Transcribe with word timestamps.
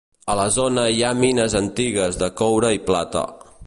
A 0.31 0.35
la 0.39 0.45
zona 0.55 0.85
hi 0.93 1.03
ha 1.03 1.11
mines 1.19 1.59
antigues 1.61 2.21
de 2.25 2.33
coure 2.43 2.77
i 2.81 2.85
plata. 2.91 3.29